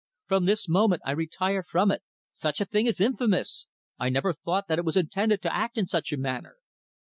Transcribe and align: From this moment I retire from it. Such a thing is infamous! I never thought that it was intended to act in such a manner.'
From 0.25 0.45
this 0.45 0.67
moment 0.67 1.03
I 1.05 1.11
retire 1.11 1.61
from 1.61 1.91
it. 1.91 2.01
Such 2.31 2.59
a 2.59 2.65
thing 2.65 2.87
is 2.87 2.99
infamous! 2.99 3.67
I 3.99 4.09
never 4.09 4.33
thought 4.33 4.67
that 4.67 4.79
it 4.79 4.83
was 4.85 4.97
intended 4.97 5.43
to 5.43 5.53
act 5.55 5.77
in 5.77 5.85
such 5.85 6.11
a 6.11 6.17
manner.' 6.17 6.57